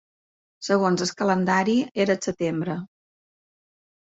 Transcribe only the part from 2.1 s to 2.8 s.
setembre.